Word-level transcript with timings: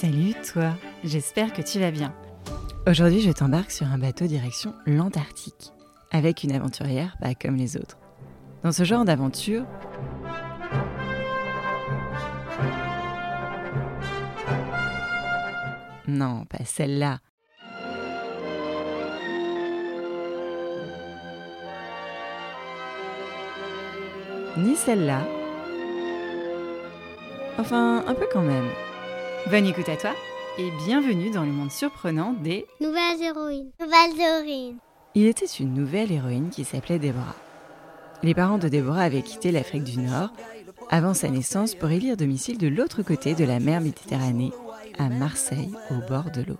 Salut 0.00 0.34
toi, 0.52 0.74
j'espère 1.02 1.52
que 1.52 1.60
tu 1.60 1.80
vas 1.80 1.90
bien. 1.90 2.14
Aujourd'hui 2.86 3.20
je 3.20 3.32
t'embarque 3.32 3.72
sur 3.72 3.88
un 3.88 3.98
bateau 3.98 4.28
direction 4.28 4.72
l'Antarctique, 4.86 5.72
avec 6.12 6.44
une 6.44 6.52
aventurière 6.52 7.16
pas 7.20 7.34
comme 7.34 7.56
les 7.56 7.76
autres. 7.76 7.98
Dans 8.62 8.70
ce 8.70 8.84
genre 8.84 9.04
d'aventure, 9.04 9.66
Non, 16.06 16.44
pas 16.44 16.64
celle-là. 16.64 17.18
Ni 24.58 24.76
celle-là. 24.76 25.26
Enfin, 27.58 28.04
un 28.06 28.14
peu 28.14 28.28
quand 28.32 28.42
même. 28.42 28.68
Bonne 29.46 29.66
écoute 29.66 29.88
à 29.88 29.96
toi 29.96 30.10
et 30.58 30.70
bienvenue 30.84 31.30
dans 31.30 31.44
le 31.44 31.52
monde 31.52 31.70
surprenant 31.70 32.34
des 32.34 32.66
Nouvelles 32.80 33.22
héroïnes. 33.22 33.70
Nouvelles 33.80 34.20
héroïnes. 34.20 34.76
Il 35.14 35.26
était 35.26 35.46
une 35.46 35.72
nouvelle 35.72 36.12
héroïne 36.12 36.50
qui 36.50 36.64
s'appelait 36.64 36.98
Déborah. 36.98 37.36
Les 38.22 38.34
parents 38.34 38.58
de 38.58 38.68
Déborah 38.68 39.02
avaient 39.02 39.22
quitté 39.22 39.50
l'Afrique 39.50 39.84
du 39.84 40.00
Nord 40.00 40.30
avant 40.90 41.14
sa 41.14 41.28
naissance 41.28 41.74
pour 41.74 41.88
élire 41.90 42.16
domicile 42.16 42.58
de 42.58 42.68
l'autre 42.68 43.02
côté 43.02 43.34
de 43.34 43.44
la 43.44 43.60
mer 43.60 43.80
Méditerranée, 43.80 44.52
à 44.98 45.08
Marseille, 45.08 45.72
au 45.90 46.06
bord 46.06 46.30
de 46.30 46.42
l'eau. 46.42 46.58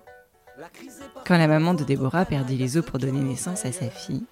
Quand 1.27 1.37
la 1.37 1.49
maman 1.49 1.75
de 1.75 1.85
Déborah 1.85 2.25
perdit 2.25 2.57
les 2.57 2.79
eaux 2.79 2.83
pour 2.83 2.99
donner 2.99 3.21
naissance 3.21 3.67
à 3.67 3.73
sa 3.73 3.91
fille, 3.91 4.25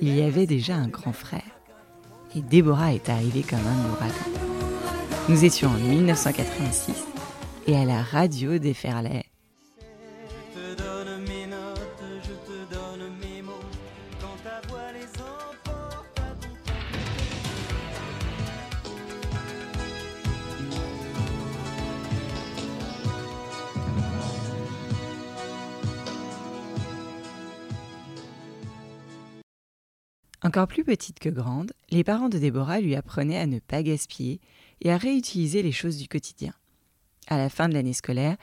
il 0.00 0.16
y 0.16 0.22
avait 0.22 0.46
déjà 0.46 0.76
un 0.76 0.88
grand 0.88 1.12
frère. 1.12 1.42
Et 2.34 2.40
Déborah 2.40 2.94
est 2.94 3.10
arrivée 3.10 3.42
comme 3.42 3.58
un 3.58 3.90
ouragan. 3.90 4.14
Nous 5.28 5.44
étions 5.44 5.68
en 5.68 5.74
1986 5.74 7.11
et 7.66 7.76
à 7.76 7.84
la 7.84 8.02
radio 8.02 8.58
déferlait 8.58 9.24
Encore 30.44 30.66
plus 30.66 30.82
petite 30.82 31.20
que 31.20 31.28
grande, 31.28 31.72
les 31.90 32.02
parents 32.02 32.28
de 32.28 32.36
Déborah 32.36 32.80
lui 32.80 32.96
apprenaient 32.96 33.38
à 33.38 33.46
ne 33.46 33.60
pas 33.60 33.84
gaspiller 33.84 34.40
et 34.80 34.90
à 34.90 34.96
réutiliser 34.96 35.62
les 35.62 35.70
choses 35.70 35.98
du 35.98 36.08
quotidien. 36.08 36.52
À 37.28 37.38
la 37.38 37.48
fin 37.48 37.68
de 37.68 37.74
l'année 37.74 37.92
scolaire, 37.92 38.36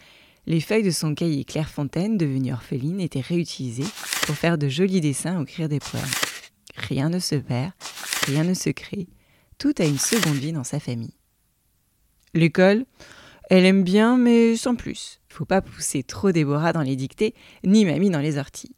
les 0.45 0.61
feuilles 0.61 0.83
de 0.83 0.91
son 0.91 1.13
cahier 1.13 1.43
Clairefontaine, 1.43 2.17
devenue 2.17 2.53
orpheline, 2.53 3.01
étaient 3.01 3.19
réutilisées 3.19 3.85
pour 4.25 4.35
faire 4.35 4.57
de 4.57 4.67
jolis 4.67 5.01
dessins 5.01 5.39
ou 5.39 5.43
écrire 5.43 5.69
des 5.69 5.79
poèmes. 5.79 6.03
Rien 6.75 7.09
ne 7.09 7.19
se 7.19 7.35
perd, 7.35 7.71
rien 8.25 8.43
ne 8.43 8.53
se 8.53 8.69
crée, 8.69 9.07
tout 9.57 9.73
a 9.79 9.85
une 9.85 9.99
seconde 9.99 10.37
vie 10.37 10.53
dans 10.53 10.63
sa 10.63 10.79
famille. 10.79 11.13
L'école, 12.33 12.85
elle 13.49 13.65
aime 13.65 13.83
bien, 13.83 14.17
mais 14.17 14.55
sans 14.55 14.75
plus. 14.75 15.19
Faut 15.27 15.45
pas 15.45 15.61
pousser 15.61 16.03
trop 16.03 16.31
Déborah 16.31 16.73
dans 16.73 16.81
les 16.81 16.95
dictées, 16.95 17.33
ni 17.63 17.85
Mamie 17.85 18.09
dans 18.09 18.19
les 18.19 18.37
orties. 18.37 18.75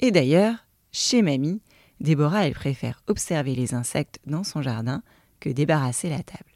Et 0.00 0.10
d'ailleurs, 0.10 0.66
chez 0.92 1.22
Mamie, 1.22 1.62
Déborah, 2.00 2.46
elle 2.46 2.54
préfère 2.54 3.02
observer 3.06 3.54
les 3.54 3.74
insectes 3.74 4.18
dans 4.26 4.44
son 4.44 4.62
jardin 4.62 5.02
que 5.40 5.50
débarrasser 5.50 6.08
la 6.08 6.22
table. 6.22 6.50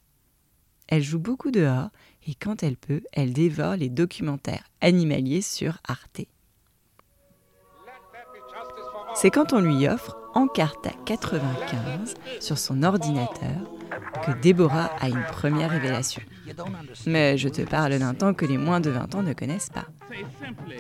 Elle 0.89 1.03
joue 1.03 1.19
beaucoup 1.19 1.51
dehors 1.51 1.91
et 2.29 2.35
quand 2.35 2.63
elle 2.63 2.77
peut, 2.77 3.01
elle 3.13 3.33
dévore 3.33 3.77
les 3.77 3.89
documentaires 3.89 4.65
animaliers 4.83 5.41
sur 5.41 5.79
Arte. 5.89 6.21
C'est 9.15 9.31
quand 9.31 9.55
on 9.55 9.61
lui 9.61 9.89
offre 9.89 10.17
Encarta 10.35 10.91
95 11.07 12.15
sur 12.39 12.59
son 12.59 12.83
ordinateur 12.83 13.57
que 14.27 14.39
Déborah 14.43 14.91
a 15.01 15.09
une 15.09 15.25
première 15.33 15.71
révélation. 15.71 16.21
Mais 17.07 17.39
je 17.39 17.49
te 17.49 17.63
parle 17.63 17.99
d'un 17.99 18.15
temps 18.15 18.35
que 18.35 18.45
les 18.45 18.59
moins 18.59 18.81
de 18.81 18.91
20 18.91 19.15
ans 19.15 19.23
ne 19.23 19.33
connaissent 19.33 19.71
pas. 19.71 19.87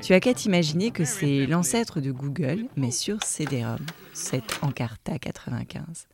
Tu 0.02 0.12
as 0.12 0.20
qu'à 0.20 0.34
t'imaginer 0.34 0.90
que 0.90 1.04
c'est 1.04 1.46
l'ancêtre 1.46 2.00
de 2.00 2.12
Google, 2.12 2.66
mais 2.76 2.90
sur 2.90 3.22
CD-ROM, 3.22 3.84
cette 4.12 4.58
Encarta 4.62 5.18
95. 5.18 6.06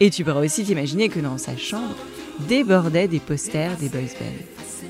Et 0.00 0.10
tu 0.10 0.22
pourras 0.24 0.40
aussi 0.40 0.64
t'imaginer 0.64 1.08
que 1.08 1.20
dans 1.20 1.38
sa 1.38 1.56
chambre 1.56 1.96
débordaient 2.48 3.08
des 3.08 3.20
posters 3.20 3.76
des 3.76 3.88
boys 3.88 4.00
bands. 4.18 4.86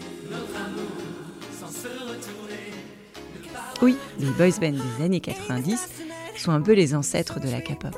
Oui, 3.82 3.96
les 4.18 4.30
boys 4.30 4.58
bands 4.60 4.78
des 4.98 5.04
années 5.04 5.20
90 5.20 5.88
sont 6.36 6.52
un 6.52 6.60
peu 6.60 6.72
les 6.72 6.94
ancêtres 6.94 7.40
de 7.40 7.48
la 7.48 7.60
K-pop. 7.60 7.96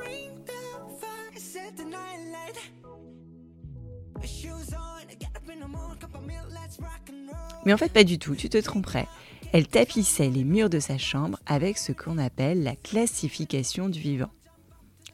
Mais 7.65 7.73
en 7.73 7.77
fait, 7.77 7.93
pas 7.93 8.05
du 8.05 8.19
tout, 8.19 8.35
tu 8.35 8.49
te 8.49 8.59
tromperais. 8.59 9.07
Elle 9.53 9.69
tapissait 9.69 10.31
les 10.31 10.45
murs 10.45 10.71
de 10.71 10.81
sa 10.81 10.99
chambre 10.99 11.39
avec 11.47 11.79
ce 11.79 11.93
qu'on 11.93 12.19
appelle 12.19 12.63
la 12.63 12.75
classification 12.75 13.89
du 13.89 14.01
vivant, 14.01 14.31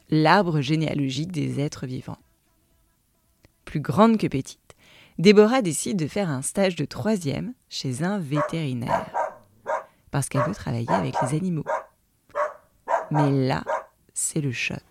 l'arbre 0.09 0.61
généalogique 0.61 1.31
des 1.31 1.59
êtres 1.59 1.85
vivants. 1.85 2.17
Plus 3.69 3.81
grande 3.81 4.17
que 4.17 4.25
petite, 4.25 4.75
Déborah 5.19 5.61
décide 5.61 5.95
de 5.95 6.07
faire 6.07 6.27
un 6.27 6.41
stage 6.41 6.75
de 6.75 6.85
troisième 6.85 7.53
chez 7.69 8.01
un 8.01 8.17
vétérinaire, 8.17 9.05
parce 10.09 10.27
qu'elle 10.27 10.41
veut 10.41 10.55
travailler 10.55 10.89
avec 10.89 11.13
les 11.21 11.37
animaux. 11.37 11.65
Mais 13.11 13.29
là, 13.29 13.63
c'est 14.15 14.41
le 14.41 14.51
choc. 14.51 14.81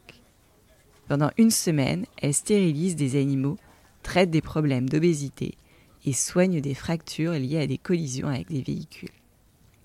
Pendant 1.08 1.32
une 1.38 1.50
semaine, 1.50 2.06
elle 2.22 2.32
stérilise 2.32 2.94
des 2.94 3.20
animaux, 3.20 3.56
traite 4.04 4.30
des 4.30 4.42
problèmes 4.42 4.88
d'obésité 4.88 5.58
et 6.04 6.12
soigne 6.12 6.60
des 6.60 6.74
fractures 6.74 7.32
liées 7.32 7.62
à 7.62 7.66
des 7.66 7.78
collisions 7.78 8.28
avec 8.28 8.46
des 8.46 8.62
véhicules. 8.62 9.10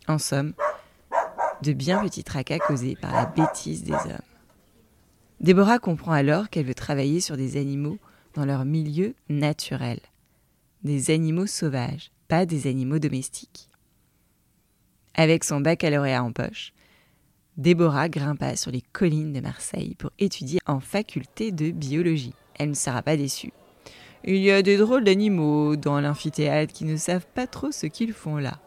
En 0.08 0.20
somme, 0.20 0.53
de 1.64 1.74
bien 1.74 2.03
petits 2.03 2.24
tracas 2.24 2.59
causés 2.59 2.96
par 3.02 3.12
la 3.12 3.26
bêtise 3.26 3.86
des 3.86 3.94
hommes. 3.94 4.30
Déborah 5.40 5.80
comprend 5.80 6.12
alors 6.12 6.52
qu'elle 6.52 6.68
veut 6.68 6.76
travailler 6.76 7.22
sur 7.22 7.38
des 7.38 7.58
animaux 7.58 7.98
dans 8.34 8.46
leur 8.46 8.66
milieu 8.66 9.16
naturel. 9.30 10.00
Des 10.84 11.12
animaux 11.12 11.48
sauvages, 11.48 12.12
pas 12.28 12.46
des 12.46 12.68
animaux 12.68 13.00
domestiques. 13.00 13.70
Avec 15.16 15.44
son 15.44 15.62
baccalauréat 15.62 16.24
en 16.24 16.32
poche, 16.32 16.74
Déborah 17.58 18.10
grimpa 18.10 18.56
sur 18.56 18.72
les 18.72 18.82
collines 18.82 19.32
de 19.32 19.40
Marseille 19.40 19.96
pour 19.96 20.10
étudier 20.18 20.60
en 20.66 20.80
faculté 20.80 21.52
de 21.52 21.70
biologie. 21.70 22.34
Elle 22.56 22.70
ne 22.70 22.76
sera 22.76 23.04
pas 23.04 23.16
déçue. 23.16 23.54
Il 24.24 24.38
y 24.38 24.52
a 24.52 24.62
des 24.62 24.78
drôles 24.78 25.04
d'animaux 25.04 25.76
dans 25.76 26.02
l'amphithéâtre 26.02 26.74
qui 26.74 26.86
ne 26.86 26.98
savent 26.98 27.28
pas 27.36 27.46
trop 27.46 27.72
ce 27.72 27.86
qu'ils 27.86 28.14
font 28.14 28.38
là. 28.38 28.60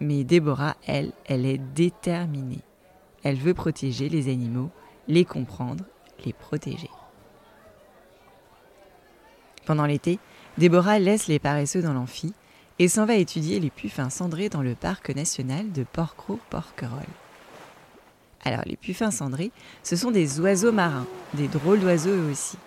Mais 0.00 0.24
Déborah, 0.24 0.76
elle, 0.86 1.12
elle 1.26 1.46
est 1.46 1.58
déterminée. 1.58 2.62
Elle 3.22 3.36
veut 3.36 3.54
protéger 3.54 4.08
les 4.08 4.30
animaux, 4.32 4.70
les 5.06 5.24
comprendre, 5.24 5.84
les 6.24 6.32
protéger. 6.32 6.90
Pendant 9.70 9.86
l'été, 9.86 10.18
Déborah 10.58 10.98
laisse 10.98 11.28
les 11.28 11.38
paresseux 11.38 11.80
dans 11.80 11.92
l'amphi 11.92 12.34
et 12.80 12.88
s'en 12.88 13.06
va 13.06 13.14
étudier 13.14 13.60
les 13.60 13.70
puffins 13.70 14.10
cendrés 14.10 14.48
dans 14.48 14.62
le 14.62 14.74
parc 14.74 15.10
national 15.10 15.70
de 15.70 15.84
Porquerolles. 15.84 17.04
Alors, 18.44 18.62
les 18.66 18.74
puffins 18.74 19.12
cendrés, 19.12 19.52
ce 19.84 19.94
sont 19.94 20.10
des 20.10 20.40
oiseaux 20.40 20.72
marins, 20.72 21.06
des 21.34 21.46
drôles 21.46 21.78
d'oiseaux 21.78 22.10
eux 22.10 22.30
aussi. 22.32 22.58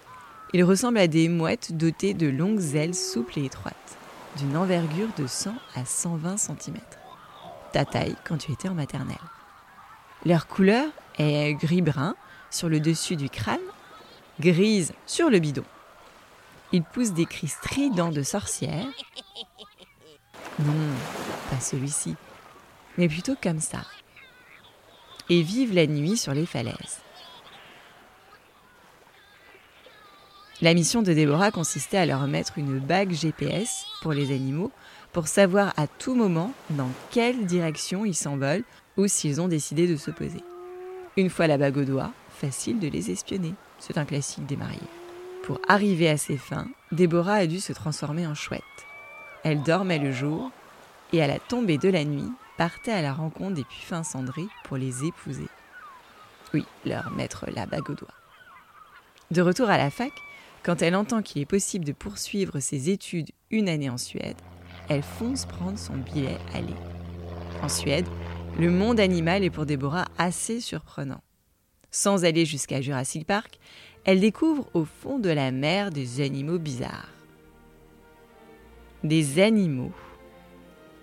Ils 0.53 0.63
ressemblent 0.63 0.97
à 0.97 1.07
des 1.07 1.27
mouettes 1.27 1.75
dotées 1.75 2.13
de 2.13 2.29
longues 2.29 2.73
ailes 2.73 2.95
souples 2.95 3.38
et 3.38 3.44
étroites, 3.47 3.97
d'une 4.38 4.55
envergure 4.55 5.09
de 5.17 5.27
100 5.27 5.53
à 5.75 5.83
120 5.83 6.38
cm. 6.38 6.77
Ta 7.73 7.83
taille 7.83 8.15
quand 8.23 8.38
tu 8.38 8.53
étais 8.53 8.69
en 8.69 8.75
maternelle. 8.75 9.17
Leur 10.25 10.47
couleur 10.47 10.85
est 11.19 11.53
gris-brun 11.55 12.15
sur 12.50 12.69
le 12.69 12.79
dessus 12.79 13.17
du 13.17 13.29
crâne, 13.29 13.59
grise 14.39 14.94
sur 15.05 15.29
le 15.29 15.39
bidon. 15.39 15.65
Ils 16.73 16.83
poussent 16.83 17.13
des 17.13 17.27
cris 17.27 17.47
stridents 17.47 18.11
de 18.11 18.23
sorcières. 18.23 18.87
Non, 20.57 20.73
pas 21.51 21.59
celui-ci, 21.59 22.15
mais 22.97 23.07
plutôt 23.07 23.35
comme 23.41 23.59
ça. 23.59 23.85
Et 25.29 25.43
vivent 25.43 25.75
la 25.75 25.85
nuit 25.85 26.17
sur 26.17 26.33
les 26.33 26.47
falaises. 26.47 27.01
La 30.61 30.73
mission 30.73 31.03
de 31.03 31.13
Déborah 31.13 31.51
consistait 31.51 31.97
à 31.97 32.05
leur 32.07 32.25
mettre 32.25 32.57
une 32.57 32.79
bague 32.79 33.11
GPS 33.11 33.85
pour 34.01 34.13
les 34.13 34.33
animaux 34.33 34.71
pour 35.11 35.27
savoir 35.27 35.73
à 35.77 35.85
tout 35.85 36.15
moment 36.15 36.53
dans 36.71 36.89
quelle 37.11 37.45
direction 37.45 38.03
ils 38.03 38.15
s'envolent 38.15 38.63
ou 38.97 39.07
s'ils 39.07 39.41
ont 39.41 39.47
décidé 39.47 39.87
de 39.87 39.95
se 39.95 40.09
poser. 40.09 40.43
Une 41.17 41.29
fois 41.29 41.45
la 41.45 41.59
bague 41.59 41.77
au 41.77 41.83
doigt, 41.83 42.11
facile 42.29 42.79
de 42.79 42.87
les 42.87 43.11
espionner. 43.11 43.53
C'est 43.77 43.99
un 43.99 44.05
classique 44.05 44.47
des 44.47 44.57
mariés. 44.57 44.79
Pour 45.43 45.59
arriver 45.67 46.09
à 46.09 46.15
ses 46.15 46.37
fins, 46.37 46.69
Déborah 46.93 47.33
a 47.33 47.47
dû 47.47 47.59
se 47.59 47.73
transformer 47.73 48.25
en 48.25 48.33
chouette. 48.33 48.63
Elle 49.43 49.61
dormait 49.61 49.99
le 49.99 50.13
jour 50.13 50.51
et 51.11 51.21
à 51.21 51.27
la 51.27 51.37
tombée 51.37 51.77
de 51.77 51.89
la 51.89 52.05
nuit 52.05 52.31
partait 52.57 52.93
à 52.93 53.01
la 53.01 53.13
rencontre 53.13 53.55
des 53.55 53.65
puffins 53.65 54.03
cendrés 54.03 54.47
pour 54.63 54.77
les 54.77 55.03
épouser. 55.03 55.49
Oui, 56.53 56.65
leur 56.85 57.11
mettre 57.11 57.47
la 57.53 57.65
bague 57.65 57.89
au 57.89 57.93
doigt. 57.93 58.13
De 59.31 59.41
retour 59.41 59.69
à 59.69 59.77
la 59.77 59.89
fac, 59.89 60.13
quand 60.63 60.81
elle 60.81 60.95
entend 60.95 61.21
qu'il 61.21 61.41
est 61.41 61.45
possible 61.45 61.83
de 61.83 61.91
poursuivre 61.91 62.61
ses 62.61 62.89
études 62.89 63.31
une 63.51 63.67
année 63.67 63.89
en 63.89 63.97
Suède, 63.97 64.37
elle 64.87 65.03
fonce 65.03 65.45
prendre 65.45 65.77
son 65.77 65.97
billet 65.97 66.37
aller. 66.53 66.75
En 67.61 67.67
Suède, 67.67 68.07
le 68.57 68.69
monde 68.69 68.99
animal 68.99 69.43
est 69.43 69.49
pour 69.49 69.65
Déborah 69.65 70.05
assez 70.17 70.61
surprenant. 70.61 71.21
Sans 71.91 72.23
aller 72.23 72.45
jusqu'à 72.45 72.81
Jurassic 72.81 73.27
Park, 73.27 73.59
elle 74.05 74.19
découvre 74.19 74.67
au 74.73 74.85
fond 74.85 75.19
de 75.19 75.29
la 75.29 75.51
mer 75.51 75.89
des 75.89 76.21
animaux 76.21 76.59
bizarres. 76.59 77.09
Des 79.03 79.41
animaux 79.41 79.91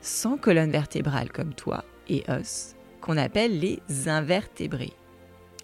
sans 0.01 0.37
colonne 0.37 0.71
vertébrale 0.71 1.31
comme 1.31 1.55
toi 1.55 1.85
et 2.09 2.25
os, 2.29 2.75
qu'on 3.01 3.17
appelle 3.17 3.59
les 3.59 3.81
invertébrés, 4.09 4.93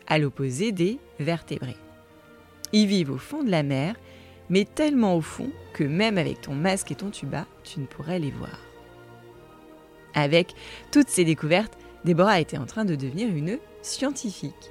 à 0.06 0.18
l'opposé 0.18 0.72
des 0.72 0.98
vertébrés. 1.18 1.76
Ils 2.72 2.86
vivent 2.86 3.12
au 3.12 3.18
fond 3.18 3.42
de 3.42 3.50
la 3.50 3.62
mer, 3.62 3.96
mais 4.48 4.64
tellement 4.64 5.16
au 5.16 5.20
fond 5.20 5.50
que 5.72 5.84
même 5.84 6.18
avec 6.18 6.42
ton 6.42 6.54
masque 6.54 6.92
et 6.92 6.96
ton 6.96 7.10
tuba, 7.10 7.46
tu 7.64 7.80
ne 7.80 7.86
pourrais 7.86 8.18
les 8.18 8.30
voir. 8.30 8.60
Avec 10.14 10.54
toutes 10.92 11.08
ces 11.08 11.24
découvertes, 11.24 11.76
Déborah 12.04 12.40
était 12.40 12.58
en 12.58 12.66
train 12.66 12.84
de 12.84 12.94
devenir 12.94 13.28
une 13.28 13.58
scientifique. 13.82 14.70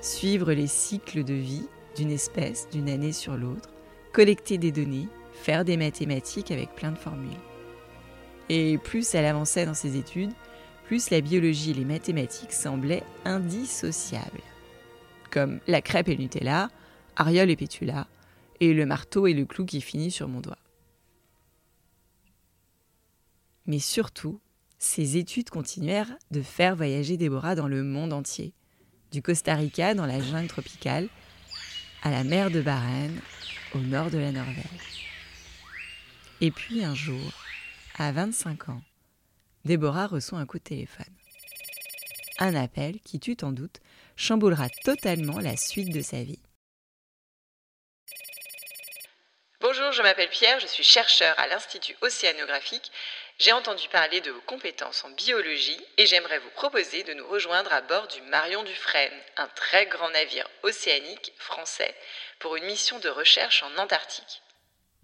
Suivre 0.00 0.52
les 0.52 0.66
cycles 0.66 1.24
de 1.24 1.34
vie 1.34 1.66
d'une 1.96 2.10
espèce 2.10 2.68
d'une 2.70 2.88
année 2.88 3.12
sur 3.12 3.36
l'autre, 3.36 3.70
collecter 4.12 4.58
des 4.58 4.72
données, 4.72 5.08
faire 5.32 5.64
des 5.64 5.76
mathématiques 5.76 6.50
avec 6.50 6.74
plein 6.74 6.92
de 6.92 6.98
formules. 6.98 7.30
Et 8.48 8.78
plus 8.78 9.14
elle 9.14 9.24
avançait 9.24 9.66
dans 9.66 9.74
ses 9.74 9.96
études, 9.96 10.32
plus 10.84 11.10
la 11.10 11.20
biologie 11.20 11.70
et 11.70 11.74
les 11.74 11.84
mathématiques 11.84 12.52
semblaient 12.52 13.04
indissociables. 13.24 14.42
Comme 15.30 15.60
la 15.66 15.82
crêpe 15.82 16.08
et 16.08 16.14
le 16.14 16.22
Nutella, 16.22 16.68
Ariol 17.16 17.50
et 17.50 17.56
Pétula, 17.56 18.06
et 18.60 18.72
le 18.72 18.86
marteau 18.86 19.26
et 19.26 19.34
le 19.34 19.44
clou 19.44 19.64
qui 19.64 19.80
finit 19.80 20.10
sur 20.10 20.28
mon 20.28 20.40
doigt. 20.40 20.58
Mais 23.66 23.78
surtout, 23.78 24.40
ces 24.78 25.16
études 25.16 25.48
continuèrent 25.48 26.14
de 26.30 26.42
faire 26.42 26.76
voyager 26.76 27.16
Déborah 27.16 27.54
dans 27.54 27.68
le 27.68 27.82
monde 27.82 28.12
entier, 28.12 28.52
du 29.10 29.22
Costa 29.22 29.54
Rica 29.54 29.94
dans 29.94 30.06
la 30.06 30.20
jungle 30.20 30.48
tropicale, 30.48 31.08
à 32.04 32.10
la 32.10 32.22
mer 32.22 32.50
de 32.50 32.60
Barents, 32.60 33.16
au 33.74 33.78
nord 33.78 34.10
de 34.10 34.18
la 34.18 34.30
Norvège. 34.30 35.08
Et 36.42 36.50
puis 36.50 36.84
un 36.84 36.94
jour, 36.94 37.32
à 37.96 38.12
25 38.12 38.68
ans, 38.68 38.82
Déborah 39.64 40.06
reçoit 40.06 40.38
un 40.38 40.44
coup 40.44 40.58
de 40.58 40.64
téléphone. 40.64 41.06
Un 42.38 42.54
appel 42.54 43.00
qui, 43.00 43.18
tu 43.18 43.36
t'en 43.36 43.52
doutes, 43.52 43.80
chamboulera 44.16 44.68
totalement 44.84 45.40
la 45.40 45.56
suite 45.56 45.94
de 45.94 46.02
sa 46.02 46.22
vie. 46.22 46.42
Bonjour, 49.60 49.92
je 49.92 50.02
m'appelle 50.02 50.28
Pierre, 50.28 50.60
je 50.60 50.66
suis 50.66 50.84
chercheur 50.84 51.38
à 51.38 51.48
l'Institut 51.48 51.96
océanographique. 52.02 52.92
J'ai 53.38 53.52
entendu 53.52 53.88
parler 53.88 54.20
de 54.20 54.30
vos 54.30 54.40
compétences 54.42 55.04
en 55.04 55.10
biologie 55.10 55.80
et 55.96 56.06
j'aimerais 56.06 56.38
vous 56.38 56.50
proposer 56.50 57.02
de 57.02 57.14
nous 57.14 57.26
rejoindre 57.26 57.72
à 57.72 57.80
bord 57.80 58.06
du 58.06 58.22
Marion 58.22 58.62
Dufresne, 58.62 59.12
un 59.36 59.48
très 59.48 59.86
grand 59.86 60.10
navire 60.10 60.48
océanique 60.62 61.32
français, 61.36 61.94
pour 62.38 62.54
une 62.54 62.64
mission 62.64 63.00
de 63.00 63.08
recherche 63.08 63.64
en 63.64 63.76
Antarctique. 63.76 64.42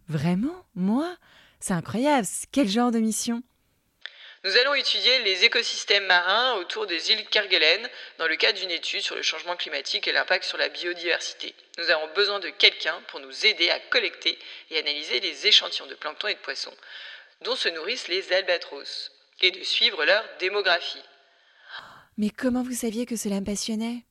Vraiment? 0.08 0.64
Moi? 0.76 1.16
C'est 1.58 1.72
incroyable. 1.72 2.26
Quel 2.52 2.68
genre 2.68 2.92
de 2.92 3.00
mission? 3.00 3.42
Nous 4.44 4.56
allons 4.56 4.74
étudier 4.74 5.18
les 5.18 5.44
écosystèmes 5.44 6.06
marins 6.06 6.54
autour 6.54 6.86
des 6.86 7.10
îles 7.10 7.26
Kerguelen 7.26 7.86
dans 8.18 8.26
le 8.26 8.36
cadre 8.36 8.58
d'une 8.58 8.70
étude 8.70 9.02
sur 9.02 9.14
le 9.14 9.22
changement 9.22 9.56
climatique 9.56 10.08
et 10.08 10.12
l'impact 10.12 10.44
sur 10.44 10.56
la 10.56 10.70
biodiversité. 10.70 11.54
Nous 11.78 11.90
avons 11.90 12.08
besoin 12.14 12.38
de 12.38 12.48
quelqu'un 12.48 12.98
pour 13.08 13.20
nous 13.20 13.44
aider 13.44 13.68
à 13.70 13.78
collecter 13.78 14.38
et 14.70 14.78
analyser 14.78 15.20
les 15.20 15.46
échantillons 15.46 15.88
de 15.88 15.94
plancton 15.94 16.28
et 16.28 16.34
de 16.34 16.38
poissons 16.38 16.74
dont 17.44 17.56
se 17.56 17.68
nourrissent 17.68 18.08
les 18.08 18.32
albatros 18.32 19.10
et 19.42 19.50
de 19.50 19.62
suivre 19.62 20.04
leur 20.04 20.22
démographie. 20.38 21.02
Mais 22.18 22.30
comment 22.30 22.62
vous 22.62 22.74
saviez 22.74 23.06
que 23.06 23.16
cela 23.16 23.40
me 23.40 23.46
passionnait? 23.46 24.04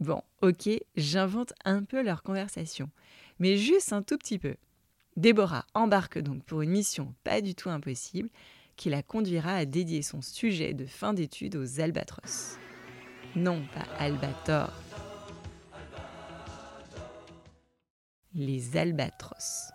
Bon, 0.00 0.22
ok, 0.40 0.68
j'invente 0.96 1.52
un 1.64 1.82
peu 1.82 2.02
leur 2.02 2.22
conversation, 2.22 2.90
mais 3.38 3.56
juste 3.56 3.92
un 3.92 4.02
tout 4.02 4.18
petit 4.18 4.38
peu. 4.38 4.56
Déborah 5.16 5.66
embarque 5.74 6.18
donc 6.18 6.44
pour 6.44 6.62
une 6.62 6.70
mission 6.70 7.14
pas 7.24 7.40
du 7.40 7.54
tout 7.54 7.68
impossible 7.68 8.30
qui 8.76 8.88
la 8.88 9.02
conduira 9.02 9.54
à 9.54 9.64
dédier 9.64 10.02
son 10.02 10.22
sujet 10.22 10.72
de 10.72 10.86
fin 10.86 11.12
d'études 11.12 11.56
aux 11.56 11.80
albatros. 11.80 12.56
Non 13.36 13.64
pas 13.74 13.86
albator. 13.98 14.72
Les 18.34 18.76
albatros. 18.76 19.72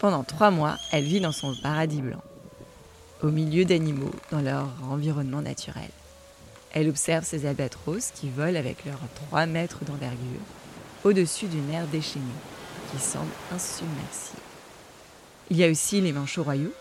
Pendant 0.00 0.24
trois 0.24 0.50
mois, 0.50 0.78
elle 0.92 1.04
vit 1.04 1.20
dans 1.20 1.30
son 1.30 1.54
paradis 1.54 2.00
blanc, 2.00 2.22
au 3.22 3.26
milieu 3.26 3.66
d'animaux 3.66 4.10
dans 4.30 4.40
leur 4.40 4.66
environnement 4.90 5.42
naturel. 5.42 5.90
Elle 6.72 6.88
observe 6.88 7.22
ces 7.26 7.44
albatros 7.44 8.10
qui 8.14 8.30
volent 8.30 8.58
avec 8.58 8.86
leurs 8.86 9.02
3 9.28 9.44
mètres 9.44 9.84
d'envergure 9.84 10.40
au-dessus 11.04 11.48
d'une 11.48 11.66
mer 11.66 11.86
déchaînée 11.88 12.24
qui 12.90 12.98
semble 12.98 13.30
insubmersible. 13.52 14.40
Il 15.50 15.58
y 15.58 15.64
a 15.64 15.70
aussi 15.70 16.00
les 16.00 16.12
manchots 16.12 16.44
royaux 16.44 16.72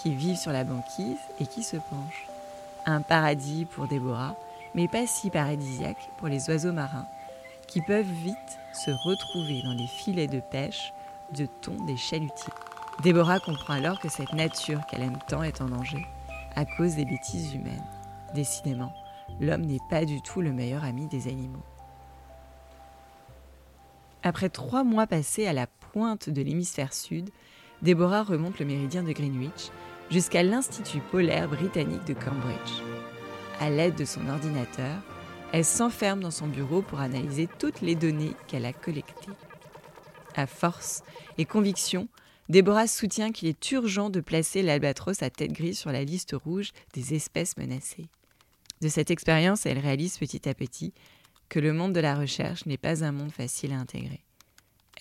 qui 0.00 0.14
vivent 0.14 0.38
sur 0.38 0.52
la 0.52 0.62
banquise 0.62 1.18
et 1.40 1.46
qui 1.46 1.64
se 1.64 1.76
penchent. 1.76 2.28
Un 2.86 3.02
paradis 3.02 3.64
pour 3.74 3.88
Déborah, 3.88 4.36
mais 4.76 4.86
pas 4.86 5.08
si 5.08 5.30
paradisiaque 5.30 6.10
pour 6.18 6.28
les 6.28 6.48
oiseaux 6.48 6.72
marins 6.72 7.06
qui 7.66 7.82
peuvent 7.82 8.06
vite 8.22 8.36
se 8.72 8.92
retrouver 8.92 9.62
dans 9.64 9.74
les 9.74 9.88
filets 9.88 10.28
de 10.28 10.40
pêche 10.40 10.92
de 11.34 11.46
thon 11.62 11.74
des 11.84 11.96
chalutiers. 11.96 12.52
Déborah 13.02 13.40
comprend 13.40 13.74
alors 13.74 14.00
que 14.00 14.08
cette 14.08 14.32
nature 14.32 14.80
qu'elle 14.86 15.02
aime 15.02 15.18
tant 15.28 15.42
est 15.42 15.60
en 15.60 15.66
danger 15.66 16.04
à 16.56 16.64
cause 16.64 16.96
des 16.96 17.04
bêtises 17.04 17.54
humaines. 17.54 17.84
Décidément, 18.34 18.92
l'homme 19.40 19.62
n'est 19.62 19.78
pas 19.90 20.04
du 20.04 20.20
tout 20.22 20.40
le 20.40 20.52
meilleur 20.52 20.84
ami 20.84 21.06
des 21.06 21.28
animaux. 21.28 21.62
Après 24.22 24.48
trois 24.48 24.82
mois 24.82 25.06
passés 25.06 25.46
à 25.46 25.52
la 25.52 25.66
pointe 25.66 26.28
de 26.28 26.42
l'hémisphère 26.42 26.92
sud, 26.92 27.30
Déborah 27.82 28.24
remonte 28.24 28.58
le 28.58 28.66
méridien 28.66 29.04
de 29.04 29.12
Greenwich 29.12 29.70
jusqu'à 30.10 30.42
l'Institut 30.42 31.00
polaire 31.00 31.48
britannique 31.48 32.04
de 32.04 32.14
Cambridge. 32.14 32.82
À 33.60 33.70
l'aide 33.70 33.94
de 33.94 34.04
son 34.04 34.28
ordinateur, 34.28 34.96
elle 35.52 35.64
s'enferme 35.64 36.20
dans 36.20 36.30
son 36.30 36.48
bureau 36.48 36.82
pour 36.82 37.00
analyser 37.00 37.48
toutes 37.58 37.80
les 37.80 37.94
données 37.94 38.34
qu'elle 38.48 38.66
a 38.66 38.72
collectées. 38.72 39.32
À 40.38 40.46
force 40.46 41.02
et 41.36 41.44
conviction, 41.44 42.06
Déborah 42.48 42.86
soutient 42.86 43.32
qu'il 43.32 43.48
est 43.48 43.72
urgent 43.72 44.08
de 44.08 44.20
placer 44.20 44.62
l'albatros 44.62 45.20
à 45.20 45.30
tête 45.30 45.50
grise 45.50 45.76
sur 45.76 45.90
la 45.90 46.04
liste 46.04 46.30
rouge 46.32 46.70
des 46.92 47.14
espèces 47.14 47.56
menacées. 47.56 48.06
De 48.80 48.86
cette 48.86 49.10
expérience, 49.10 49.66
elle 49.66 49.80
réalise 49.80 50.16
petit 50.16 50.48
à 50.48 50.54
petit 50.54 50.94
que 51.48 51.58
le 51.58 51.72
monde 51.72 51.92
de 51.92 51.98
la 51.98 52.14
recherche 52.14 52.66
n'est 52.66 52.76
pas 52.76 53.02
un 53.02 53.10
monde 53.10 53.32
facile 53.32 53.72
à 53.72 53.80
intégrer. 53.80 54.22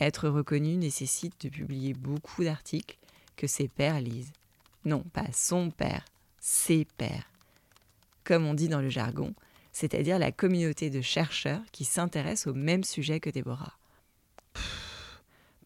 Être 0.01 0.27
reconnu 0.27 0.75
nécessite 0.75 1.39
de 1.41 1.49
publier 1.49 1.93
beaucoup 1.93 2.43
d'articles 2.43 2.97
que 3.35 3.45
ses 3.45 3.67
pairs 3.67 4.01
lisent. 4.01 4.33
Non, 4.85 5.03
pas 5.13 5.31
son 5.33 5.69
père, 5.69 6.05
ses 6.39 6.87
pairs. 6.97 7.29
Comme 8.23 8.47
on 8.47 8.55
dit 8.55 8.69
dans 8.69 8.81
le 8.81 8.89
jargon, 8.89 9.35
c'est-à-dire 9.71 10.17
la 10.17 10.31
communauté 10.31 10.89
de 10.89 11.01
chercheurs 11.01 11.61
qui 11.71 11.85
s'intéressent 11.85 12.47
au 12.47 12.55
même 12.55 12.83
sujet 12.83 13.19
que 13.19 13.29
Déborah. 13.29 13.76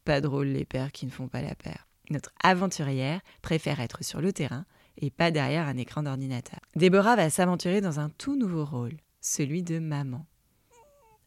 Pas 0.03 0.22
drôle 0.22 0.48
les 0.48 0.65
pères 0.65 0.91
qui 0.91 1.05
ne 1.05 1.12
font 1.12 1.27
pas 1.27 1.41
la 1.41 1.55
paire. 1.55 1.88
Notre 2.10 2.31
aventurière 2.43 3.22
préfère 3.41 3.79
être 3.79 4.03
sur 4.03 4.22
le 4.22 4.34
terrain 4.34 4.65
et 4.98 5.10
pas 5.10 5.31
derrière 5.31 5.67
un 5.67 5.77
écran 5.77 6.03
d'ordinateur. 6.03 6.60
Déborah 6.75 7.15
va 7.15 7.29
s'aventurer 7.29 7.81
dans 7.81 8.00
un 8.00 8.10
tout 8.10 8.36
nouveau 8.36 8.65
rôle, 8.65 8.98
celui 9.22 9.63
de 9.63 9.79
maman 9.79 10.25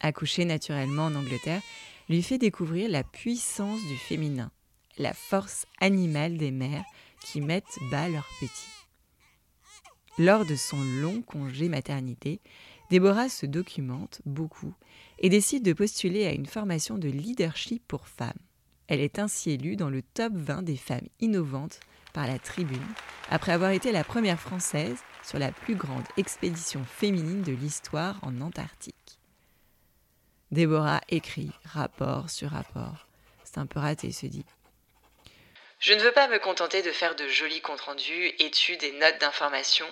accouché 0.04 0.44
naturellement 0.44 1.06
en 1.06 1.14
Angleterre, 1.14 1.62
lui 2.08 2.22
fait 2.22 2.38
découvrir 2.38 2.90
la 2.90 3.02
puissance 3.02 3.80
du 3.86 3.96
féminin, 3.96 4.50
la 4.98 5.14
force 5.14 5.66
animale 5.80 6.36
des 6.36 6.50
mères 6.50 6.84
qui 7.24 7.40
mettent 7.40 7.78
bas 7.90 8.08
leurs 8.08 8.28
petits. 8.38 8.70
Lors 10.18 10.44
de 10.44 10.54
son 10.54 10.80
long 11.00 11.22
congé 11.22 11.68
maternité, 11.68 12.40
Déborah 12.90 13.30
se 13.30 13.46
documente 13.46 14.20
beaucoup 14.26 14.74
et 15.18 15.28
décide 15.28 15.64
de 15.64 15.72
postuler 15.72 16.26
à 16.26 16.32
une 16.32 16.46
formation 16.46 16.98
de 16.98 17.08
leadership 17.08 17.82
pour 17.88 18.06
femmes. 18.06 18.32
Elle 18.94 19.00
est 19.00 19.18
ainsi 19.18 19.50
élue 19.50 19.74
dans 19.74 19.90
le 19.90 20.02
top 20.02 20.32
20 20.36 20.62
des 20.62 20.76
femmes 20.76 21.08
innovantes 21.18 21.80
par 22.12 22.28
la 22.28 22.38
Tribune, 22.38 22.86
après 23.28 23.50
avoir 23.50 23.72
été 23.72 23.90
la 23.90 24.04
première 24.04 24.38
française 24.38 24.98
sur 25.24 25.40
la 25.40 25.50
plus 25.50 25.74
grande 25.74 26.04
expédition 26.16 26.84
féminine 26.84 27.42
de 27.42 27.50
l'histoire 27.50 28.20
en 28.22 28.40
Antarctique. 28.40 29.18
Déborah 30.52 31.00
écrit 31.08 31.50
rapport 31.64 32.30
sur 32.30 32.50
rapport. 32.50 33.08
C'est 33.42 33.58
un 33.58 33.66
peu 33.66 33.80
raté, 33.80 34.12
se 34.12 34.26
dit. 34.26 34.44
Je 35.80 35.92
ne 35.92 36.00
veux 36.00 36.12
pas 36.12 36.28
me 36.28 36.38
contenter 36.38 36.82
de 36.82 36.92
faire 36.92 37.16
de 37.16 37.26
jolis 37.26 37.62
comptes 37.62 37.80
rendus, 37.80 38.32
études 38.38 38.84
et 38.84 38.92
notes 38.92 39.20
d'information, 39.20 39.86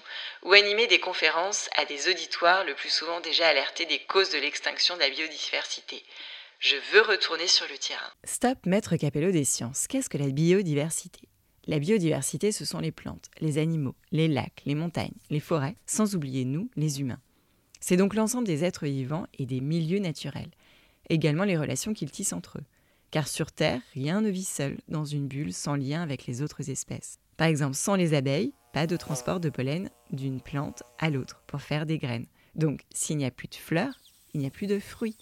ou 0.45 0.53
animer 0.53 0.87
des 0.87 1.01
conférences 1.01 1.69
à 1.75 1.87
des 1.87 2.09
auditoires 2.09 2.63
le 2.63 2.77
plus 2.77 2.91
souvent 2.91 3.19
déjà 3.19 3.49
alertés 3.49 3.85
des 3.87 3.99
causes 3.99 4.31
de 4.31 4.39
l'extinction 4.39 4.95
de 4.95 5.01
la 5.01 5.11
biodiversité. 5.11 6.05
Je 6.63 6.77
veux 6.93 7.03
retourner 7.03 7.49
sur 7.49 7.67
le 7.67 7.77
terrain. 7.77 8.11
Stop, 8.23 8.67
maître 8.67 8.97
Capello 8.97 9.33
des 9.33 9.45
sciences. 9.45 9.89
Qu'est-ce 9.89 10.09
que 10.09 10.17
la 10.17 10.31
biodiversité? 10.31 11.29
La 11.67 11.81
biodiversité, 11.81 12.53
ce 12.53 12.65
sont 12.65 12.79
les 12.79 12.93
plantes, 12.93 13.31
les 13.41 13.59
animaux, 13.59 13.97
les 14.13 14.29
lacs, 14.29 14.63
les 14.65 14.77
montagnes, 14.77 15.11
les 15.29 15.41
forêts, 15.41 15.77
sans 15.87 16.15
oublier 16.15 16.45
nous, 16.45 16.71
les 16.77 17.01
humains. 17.01 17.21
C'est 17.81 17.97
donc 17.97 18.15
l'ensemble 18.15 18.47
des 18.47 18.63
êtres 18.63 18.87
vivants 18.87 19.27
et 19.39 19.45
des 19.47 19.61
milieux 19.61 19.99
naturels, 19.99 20.53
également 21.11 21.45
les 21.45 21.59
relations 21.59 21.95
qu'ils 21.95 22.13
tissent 22.13 22.33
entre 22.33 22.59
eux 22.59 22.65
car 23.13 23.29
sur 23.29 23.53
Terre, 23.53 23.83
rien 23.93 24.23
ne 24.23 24.31
vit 24.31 24.43
seul 24.43 24.79
dans 24.89 25.05
une 25.05 25.29
bulle 25.29 25.53
sans 25.53 25.77
lien 25.77 26.03
avec 26.03 26.27
les 26.27 26.43
autres 26.43 26.71
espèces. 26.71 27.21
Par 27.37 27.47
exemple, 27.47 27.77
sans 27.77 27.95
les 27.95 28.15
abeilles, 28.15 28.55
pas 28.73 28.87
de 28.87 28.97
transport 28.97 29.39
de 29.39 29.51
pollen 29.51 29.91
d'une 30.11 30.41
plante 30.41 30.83
à 30.99 31.11
l'autre 31.11 31.43
pour 31.47 31.61
faire 31.61 31.85
des 31.85 31.99
graines. 31.99 32.27
Donc, 32.55 32.85
s'il 32.93 33.19
n'y 33.19 33.27
a 33.27 33.31
plus 33.31 33.49
de 33.49 33.55
fleurs, 33.55 34.01
il 34.33 34.41
n'y 34.41 34.47
a 34.47 34.51
plus 34.51 34.67
de 34.67 34.79
fruits. 34.79 35.19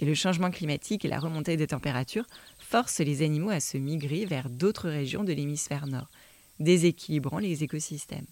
Et 0.00 0.04
le 0.04 0.14
changement 0.14 0.50
climatique 0.50 1.04
et 1.04 1.08
la 1.08 1.18
remontée 1.18 1.56
des 1.56 1.66
températures 1.66 2.26
forcent 2.58 3.00
les 3.00 3.22
animaux 3.22 3.50
à 3.50 3.60
se 3.60 3.76
migrer 3.78 4.26
vers 4.26 4.48
d'autres 4.48 4.88
régions 4.88 5.24
de 5.24 5.32
l'hémisphère 5.32 5.86
nord, 5.86 6.10
déséquilibrant 6.60 7.38
les 7.38 7.64
écosystèmes. 7.64 8.26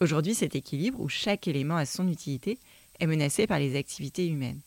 Aujourd'hui, 0.00 0.34
cet 0.34 0.56
équilibre, 0.56 1.00
où 1.00 1.08
chaque 1.08 1.46
élément 1.46 1.76
a 1.76 1.86
son 1.86 2.08
utilité, 2.08 2.58
est 2.98 3.06
menacé 3.06 3.46
par 3.46 3.60
les 3.60 3.76
activités 3.76 4.26
humaines. 4.26 4.60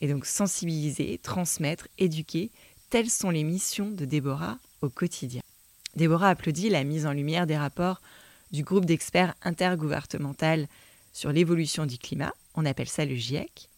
Et 0.00 0.08
donc 0.08 0.26
sensibiliser, 0.26 1.18
transmettre, 1.18 1.88
éduquer, 1.98 2.50
telles 2.90 3.10
sont 3.10 3.30
les 3.30 3.44
missions 3.44 3.90
de 3.90 4.04
Déborah 4.04 4.58
au 4.80 4.88
quotidien. 4.88 5.42
Déborah 5.94 6.30
applaudit 6.30 6.70
la 6.70 6.84
mise 6.84 7.06
en 7.06 7.12
lumière 7.12 7.46
des 7.46 7.56
rapports 7.56 8.00
du 8.50 8.62
groupe 8.62 8.86
d'experts 8.86 9.34
intergouvernemental 9.42 10.68
sur 11.12 11.32
l'évolution 11.32 11.86
du 11.86 11.98
climat, 11.98 12.32
on 12.54 12.64
appelle 12.64 12.88
ça 12.88 13.04
le 13.04 13.14
GIEC, 13.14 13.68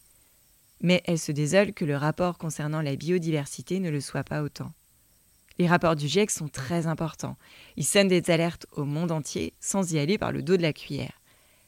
mais 0.81 1.01
elle 1.05 1.19
se 1.19 1.31
désole 1.31 1.73
que 1.73 1.85
le 1.85 1.95
rapport 1.95 2.37
concernant 2.37 2.81
la 2.81 2.95
biodiversité 2.95 3.79
ne 3.79 3.89
le 3.89 4.01
soit 4.01 4.23
pas 4.23 4.43
autant. 4.43 4.73
Les 5.57 5.67
rapports 5.67 5.95
du 5.95 6.07
GIEC 6.07 6.31
sont 6.31 6.47
très 6.47 6.87
importants. 6.87 7.37
Ils 7.77 7.85
sonnent 7.85 8.07
des 8.07 8.31
alertes 8.31 8.65
au 8.71 8.83
monde 8.83 9.11
entier 9.11 9.53
sans 9.59 9.93
y 9.93 9.99
aller 9.99 10.17
par 10.17 10.31
le 10.31 10.41
dos 10.41 10.57
de 10.57 10.61
la 10.61 10.73
cuillère. 10.73 11.21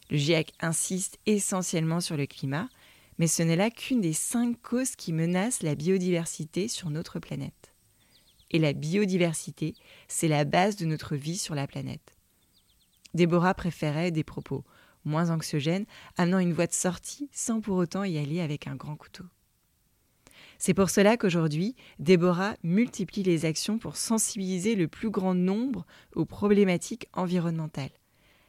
Le 0.10 0.18
GIEC 0.18 0.54
insiste 0.60 1.20
essentiellement 1.26 2.02
sur 2.02 2.18
le 2.18 2.26
climat, 2.26 2.70
mais 3.20 3.28
ce 3.28 3.44
n'est 3.44 3.56
là 3.56 3.70
qu'une 3.70 4.02
des 4.02 4.14
cinq 4.14 4.60
causes 4.62 4.96
qui 4.96 5.14
menacent 5.14 5.62
la 5.62 5.76
biodiversité 5.76 6.68
sur 6.68 6.90
notre 6.90 7.20
planète. 7.20 7.74
Et 8.52 8.60
la 8.60 8.74
biodiversité, 8.74 9.76
c'est 10.08 10.28
la 10.28 10.46
base 10.46 10.76
de 10.76 10.86
notre 10.86 11.16
vie 11.16 11.38
sur 11.38 11.56
la 11.56 11.68
planète. 11.68 12.16
Déborah 13.14 13.54
préférait 13.54 14.12
des 14.12 14.24
propos 14.24 14.64
moins 15.06 15.30
anxiogènes, 15.30 15.86
amenant 16.18 16.40
une 16.40 16.54
voie 16.54 16.68
de 16.68 16.74
sortie 16.74 17.30
sans 17.32 17.62
pour 17.62 17.78
autant 17.78 18.04
y 18.04 18.18
aller 18.18 18.42
avec 18.42 18.68
un 18.68 18.76
grand 18.76 18.96
couteau. 18.96 19.26
C'est 20.58 20.74
pour 20.74 20.90
cela 20.90 21.18
qu'aujourd'hui, 21.18 21.76
Déborah 22.00 22.56
multiplie 22.64 23.24
les 23.24 23.46
actions 23.46 23.78
pour 23.78 23.98
sensibiliser 23.98 24.76
le 24.76 24.88
plus 24.88 25.10
grand 25.10 25.34
nombre 25.34 25.86
aux 26.16 26.26
problématiques 26.26 27.08
environnementales. 27.14 27.92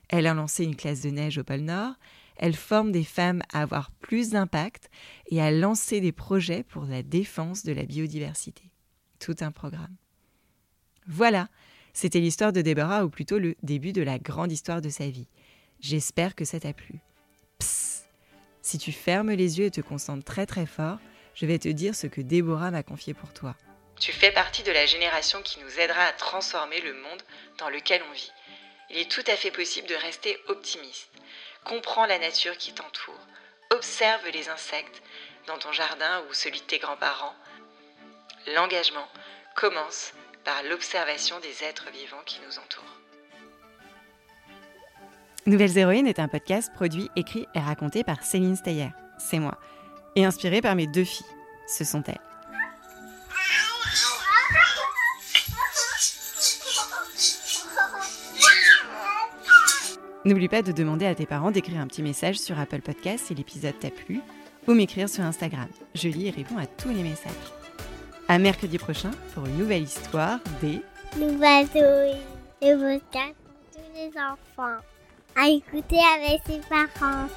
Elle 0.08 0.26
a 0.26 0.34
lancé 0.34 0.64
une 0.64 0.76
classe 0.76 1.00
de 1.00 1.11
neige 1.11 1.38
au 1.38 1.44
pôle 1.44 1.61
Nord, 1.61 1.94
elle 2.37 2.54
forme 2.54 2.92
des 2.92 3.04
femmes 3.04 3.42
à 3.52 3.62
avoir 3.62 3.90
plus 3.90 4.30
d'impact 4.30 4.90
et 5.28 5.40
à 5.40 5.50
lancer 5.50 6.00
des 6.00 6.12
projets 6.12 6.62
pour 6.62 6.84
la 6.84 7.02
défense 7.02 7.64
de 7.64 7.73
la 7.73 7.84
biodiversité. 7.84 8.70
Tout 9.18 9.37
un 9.40 9.52
programme. 9.52 9.96
Voilà, 11.06 11.49
c'était 11.92 12.20
l'histoire 12.20 12.52
de 12.52 12.61
Déborah, 12.61 13.04
ou 13.04 13.08
plutôt 13.08 13.38
le 13.38 13.54
début 13.62 13.92
de 13.92 14.02
la 14.02 14.18
grande 14.18 14.50
histoire 14.50 14.80
de 14.80 14.88
sa 14.88 15.08
vie. 15.08 15.28
J'espère 15.84 16.34
que 16.34 16.46
ça 16.46 16.58
t'a 16.58 16.72
plu. 16.72 16.94
Psst 17.58 18.08
Si 18.62 18.78
tu 18.78 18.90
fermes 18.90 19.32
les 19.32 19.58
yeux 19.58 19.66
et 19.66 19.70
te 19.70 19.82
concentres 19.82 20.24
très 20.24 20.46
très 20.46 20.64
fort, 20.64 20.96
je 21.34 21.44
vais 21.44 21.58
te 21.58 21.68
dire 21.68 21.94
ce 21.94 22.06
que 22.06 22.22
Déborah 22.22 22.70
m'a 22.70 22.82
confié 22.82 23.12
pour 23.12 23.34
toi. 23.34 23.54
Tu 24.00 24.10
fais 24.10 24.32
partie 24.32 24.62
de 24.62 24.72
la 24.72 24.86
génération 24.86 25.42
qui 25.42 25.60
nous 25.60 25.78
aidera 25.78 26.04
à 26.04 26.12
transformer 26.14 26.80
le 26.80 26.94
monde 26.94 27.22
dans 27.58 27.68
lequel 27.68 28.02
on 28.08 28.12
vit. 28.14 28.32
Il 28.88 28.96
est 28.96 29.10
tout 29.10 29.24
à 29.26 29.36
fait 29.36 29.50
possible 29.50 29.86
de 29.86 29.94
rester 29.94 30.38
optimiste. 30.48 31.10
Comprends 31.64 32.06
la 32.06 32.18
nature 32.18 32.56
qui 32.56 32.72
t'entoure. 32.72 33.26
Observe 33.68 34.26
les 34.32 34.48
insectes 34.48 35.02
dans 35.46 35.58
ton 35.58 35.72
jardin 35.72 36.24
ou 36.30 36.32
celui 36.32 36.60
de 36.60 36.64
tes 36.64 36.78
grands-parents. 36.78 37.34
L'engagement 38.54 39.08
commence 39.54 40.14
par 40.44 40.62
l'observation 40.62 41.40
des 41.40 41.62
êtres 41.62 41.90
vivants 41.90 42.22
qui 42.24 42.40
nous 42.40 42.58
entourent. 42.58 43.03
Nouvelles 45.46 45.76
Héroïnes 45.76 46.06
est 46.06 46.20
un 46.20 46.28
podcast 46.28 46.72
produit, 46.72 47.10
écrit 47.16 47.46
et 47.54 47.60
raconté 47.60 48.02
par 48.02 48.22
Céline 48.22 48.56
Steyer, 48.56 48.88
c'est 49.18 49.38
moi, 49.38 49.58
et 50.16 50.24
inspiré 50.24 50.62
par 50.62 50.74
mes 50.74 50.86
deux 50.86 51.04
filles, 51.04 51.26
ce 51.68 51.84
sont 51.84 52.02
elles. 52.04 52.18
N'oublie 60.24 60.48
pas 60.48 60.62
de 60.62 60.72
demander 60.72 61.04
à 61.04 61.14
tes 61.14 61.26
parents 61.26 61.50
d'écrire 61.50 61.82
un 61.82 61.86
petit 61.88 62.02
message 62.02 62.38
sur 62.38 62.58
Apple 62.58 62.80
Podcast 62.80 63.26
si 63.26 63.34
l'épisode 63.34 63.78
t'a 63.78 63.90
plu, 63.90 64.22
ou 64.66 64.72
m'écrire 64.72 65.10
sur 65.10 65.24
Instagram. 65.24 65.68
Je 65.94 66.08
lis 66.08 66.28
et 66.28 66.30
réponds 66.30 66.56
à 66.56 66.64
tous 66.64 66.88
les 66.88 67.02
messages. 67.02 67.32
À 68.28 68.38
mercredi 68.38 68.78
prochain 68.78 69.10
pour 69.34 69.44
une 69.44 69.58
nouvelle 69.58 69.82
histoire 69.82 70.38
des 70.62 70.80
Nouvelles 71.18 71.68
et 72.62 72.72
le 72.72 72.98
podcast 72.98 73.34
pour 73.44 73.82
tous 73.82 73.94
les 73.94 74.10
enfants. 74.18 74.80
À 75.36 75.48
écouter 75.48 75.98
avec 76.16 76.42
ses 76.46 76.60
parents. 76.68 77.28